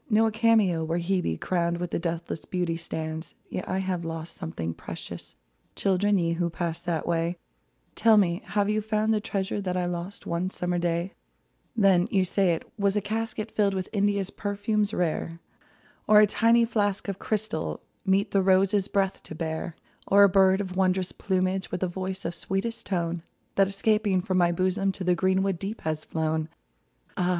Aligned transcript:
Nor 0.09 0.29
a 0.29 0.31
cameo 0.31 0.83
where 0.83 0.97
Hebe, 0.97 1.39
Crowned 1.39 1.77
with 1.77 1.91
deathless 1.91 2.45
beauty, 2.45 2.75
stands. 2.75 3.35
Yet 3.51 3.67
have 3.67 4.03
I 4.03 4.07
lost 4.09 4.33
something 4.35 4.73
precious; 4.73 5.35
Children, 5.75 6.17
ye 6.17 6.33
who 6.33 6.49
passed 6.49 6.85
that 6.87 7.07
way— 7.07 7.37
Tell 8.01 8.17
me, 8.17 8.41
have 8.45 8.67
you 8.67 8.81
found 8.81 9.13
the 9.13 9.21
treasure 9.21 9.61
That 9.61 9.77
I 9.77 9.85
lost 9.85 10.25
one 10.25 10.49
summer 10.49 10.79
day? 10.79 11.13
Then, 11.75 12.07
you 12.09 12.25
say, 12.25 12.53
it 12.55 12.63
was 12.79 12.95
a 12.95 12.99
casket 13.01 13.51
Filled 13.51 13.75
with 13.75 13.89
India's 13.93 14.31
perfumes 14.31 14.91
rare. 14.91 15.37
44 15.37 15.37
WHAT 15.37 15.37
I 15.37 15.37
LOST 15.37 16.09
Or 16.09 16.19
a 16.19 16.25
tiny 16.33 16.65
flask 16.65 17.07
of 17.07 17.19
crystal 17.19 17.81
Meet 18.03 18.31
the 18.31 18.41
rose's 18.41 18.87
breath 18.87 19.21
to 19.21 19.35
bear; 19.35 19.75
Or 20.07 20.23
a 20.23 20.29
bird 20.29 20.61
of 20.61 20.75
wondrous 20.75 21.11
plumage, 21.11 21.69
With 21.69 21.83
a 21.83 21.87
voice 21.87 22.25
of 22.25 22.33
sweetest 22.33 22.87
tone, 22.87 23.21
That, 23.53 23.67
escaping 23.67 24.21
from 24.21 24.39
my 24.39 24.51
bosom, 24.51 24.91
To 24.93 25.03
the 25.03 25.13
greenwood 25.13 25.59
deep 25.59 25.81
has 25.81 26.03
flown. 26.03 26.49
Ah 27.17 27.29